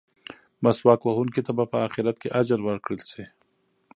مسواک 0.63 1.01
وهونکي 1.03 1.41
ته 1.45 1.51
به 1.57 1.65
په 1.71 1.77
اخرت 1.87 2.15
کې 2.21 2.33
اجر 2.39 2.59
ورکړل 2.63 3.01
شي. 3.09 3.23